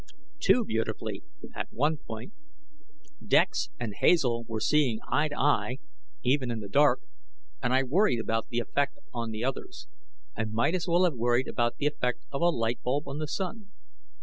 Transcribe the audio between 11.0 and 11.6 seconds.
have worried